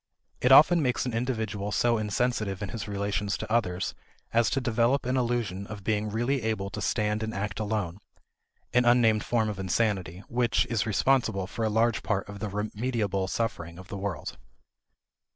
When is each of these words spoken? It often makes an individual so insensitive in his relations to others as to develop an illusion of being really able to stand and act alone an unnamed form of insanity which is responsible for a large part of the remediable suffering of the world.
It 0.41 0.51
often 0.51 0.81
makes 0.81 1.05
an 1.05 1.13
individual 1.13 1.71
so 1.71 1.99
insensitive 1.99 2.63
in 2.63 2.69
his 2.69 2.87
relations 2.87 3.37
to 3.37 3.51
others 3.53 3.93
as 4.33 4.49
to 4.49 4.59
develop 4.59 5.05
an 5.05 5.15
illusion 5.15 5.67
of 5.67 5.83
being 5.83 6.09
really 6.09 6.41
able 6.41 6.71
to 6.71 6.81
stand 6.81 7.21
and 7.21 7.35
act 7.35 7.59
alone 7.59 7.99
an 8.73 8.83
unnamed 8.83 9.23
form 9.23 9.47
of 9.47 9.59
insanity 9.59 10.23
which 10.27 10.65
is 10.71 10.87
responsible 10.87 11.45
for 11.45 11.63
a 11.63 11.69
large 11.69 12.01
part 12.01 12.27
of 12.27 12.39
the 12.39 12.49
remediable 12.49 13.27
suffering 13.29 13.77
of 13.77 13.89
the 13.89 13.97
world. 13.97 14.39